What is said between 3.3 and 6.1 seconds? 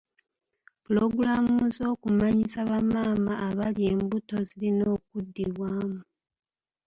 abali embuto zirina okuddibwamu.